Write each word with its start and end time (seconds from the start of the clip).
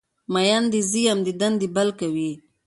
مین 0.33 0.63
دی 0.71 0.81
زه 0.89 0.99
یم 1.05 1.19
دیدن 1.25 1.53
دی 1.61 1.67
بل 1.75 1.89
کوی 1.99 2.31